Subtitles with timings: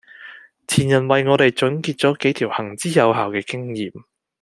[0.67, 3.93] 前人為我哋總結咗幾條行之有效嘅經驗